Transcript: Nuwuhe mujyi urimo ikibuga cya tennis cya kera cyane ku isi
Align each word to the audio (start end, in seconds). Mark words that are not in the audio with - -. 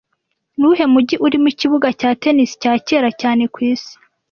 Nuwuhe 0.57 0.85
mujyi 0.93 1.15
urimo 1.25 1.47
ikibuga 1.53 1.87
cya 1.99 2.09
tennis 2.21 2.51
cya 2.61 2.73
kera 2.87 3.09
cyane 3.21 3.43
ku 3.53 3.59
isi 3.71 3.93